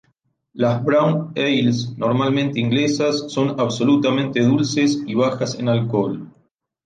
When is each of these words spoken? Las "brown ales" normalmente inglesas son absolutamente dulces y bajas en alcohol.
Las 0.53 0.83
"brown 0.83 1.31
ales" 1.35 1.95
normalmente 1.95 2.59
inglesas 2.59 3.31
son 3.31 3.59
absolutamente 3.59 4.39
dulces 4.41 4.99
y 5.05 5.13
bajas 5.13 5.59
en 5.59 5.69
alcohol. 5.69 6.27